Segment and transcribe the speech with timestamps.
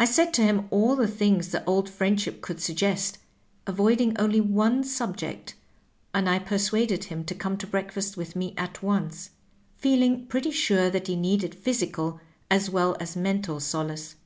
[0.00, 3.18] I said to him all the things that old friendship could suggest,
[3.68, 5.54] avoiding only one subject,
[6.12, 9.30] and I persuaded him to come to breakfast with me at once,
[9.76, 12.18] feeling pretty sure that he needed physical
[12.50, 14.16] as well as mental solace.